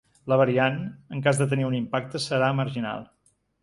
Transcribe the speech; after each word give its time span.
La 0.31 0.37
variant, 0.41 0.79
en 1.17 1.23
cas 1.29 1.43
de 1.43 1.49
tenir 1.53 1.69
un 1.69 1.79
impacte, 1.83 2.25
serà 2.29 2.53
marginal. 2.65 3.11